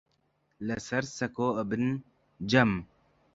لەسەر 0.67 1.03
سەکۆ 1.17 1.49
ئەبن 1.57 1.85
جەم 2.55 2.71